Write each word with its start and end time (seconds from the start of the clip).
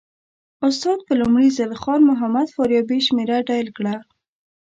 استاد 0.67 0.99
په 1.07 1.13
لومړي 1.21 1.49
ځل 1.57 1.71
خان 1.81 2.01
محمد 2.09 2.47
فاریابي 2.55 2.99
شمېره 3.07 3.37
ډایل 3.49 3.69
کړه. 3.77 3.93